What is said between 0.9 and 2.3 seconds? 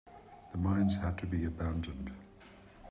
had to be abandoned.